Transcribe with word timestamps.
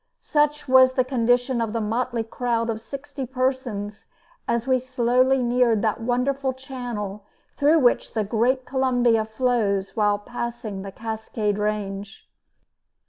Such 0.17 0.67
was 0.67 0.93
the 0.93 1.03
condition 1.03 1.61
of 1.61 1.73
the 1.73 1.79
motley 1.79 2.23
crowd 2.23 2.71
of 2.71 2.81
sixty 2.81 3.27
persons 3.27 4.07
as 4.47 4.65
we 4.65 4.79
slowly 4.79 5.43
neared 5.43 5.83
that 5.83 6.01
wonderful 6.01 6.53
channel 6.53 7.23
through 7.55 7.77
which 7.77 8.15
the 8.15 8.23
great 8.23 8.65
Columbia 8.65 9.23
flows 9.25 9.95
while 9.95 10.17
passing 10.17 10.81
the 10.81 10.91
Cascade 10.91 11.59
range. 11.59 12.27